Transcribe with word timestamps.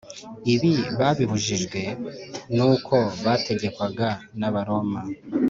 Ibi 0.53 0.73
babibujijwe 0.99 1.81
n’uko 2.55 2.95
bategekwaga 3.23 4.07
n’Abaroma 4.39 4.99